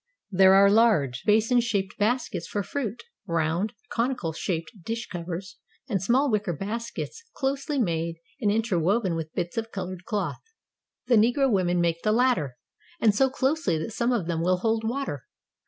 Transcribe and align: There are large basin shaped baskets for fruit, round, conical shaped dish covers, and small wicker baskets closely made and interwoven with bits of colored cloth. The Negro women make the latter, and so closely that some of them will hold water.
There 0.31 0.55
are 0.55 0.67
large 0.71 1.21
basin 1.27 1.59
shaped 1.61 1.99
baskets 1.99 2.47
for 2.47 2.63
fruit, 2.63 3.03
round, 3.27 3.73
conical 3.91 4.33
shaped 4.33 4.71
dish 4.83 5.05
covers, 5.05 5.57
and 5.87 6.01
small 6.01 6.31
wicker 6.31 6.53
baskets 6.53 7.23
closely 7.35 7.77
made 7.77 8.15
and 8.41 8.51
interwoven 8.51 9.13
with 9.13 9.31
bits 9.35 9.57
of 9.57 9.71
colored 9.71 10.05
cloth. 10.05 10.41
The 11.05 11.17
Negro 11.17 11.51
women 11.51 11.79
make 11.79 12.01
the 12.01 12.11
latter, 12.13 12.57
and 12.99 13.13
so 13.13 13.29
closely 13.29 13.77
that 13.77 13.93
some 13.93 14.11
of 14.11 14.25
them 14.25 14.41
will 14.41 14.57
hold 14.57 14.83
water. 14.83 15.27